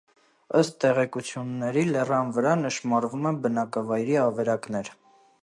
Ըստ 0.59 0.77
տեղեկությունների 0.85 1.83
լեռան 1.89 2.33
վրա 2.39 2.55
նշմարվում 2.63 3.29
են 3.33 3.39
բնակավայրի 3.45 4.19
ավերակներ։ 4.25 4.93